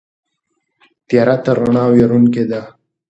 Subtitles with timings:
[1.07, 2.61] تیاره تر رڼا وېروونکې ده.